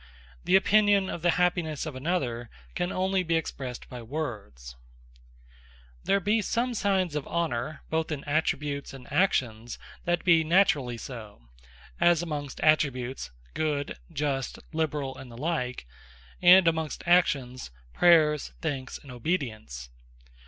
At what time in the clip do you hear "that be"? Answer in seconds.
10.05-10.43